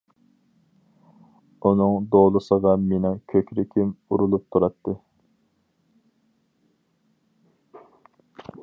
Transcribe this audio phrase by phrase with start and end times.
[1.69, 4.97] ئۇنىڭ دولىسىغا مېنىڭ كۆكرىكىم ئۇرۇلۇپ تۇراتتى.